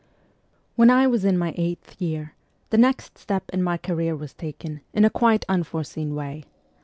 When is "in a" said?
4.95-5.11